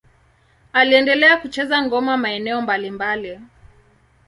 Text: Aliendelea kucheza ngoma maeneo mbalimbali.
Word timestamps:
Aliendelea 0.73 1.37
kucheza 1.37 1.81
ngoma 1.85 2.17
maeneo 2.17 2.61
mbalimbali. 2.61 3.39